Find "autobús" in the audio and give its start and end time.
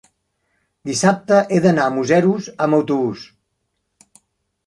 2.79-3.27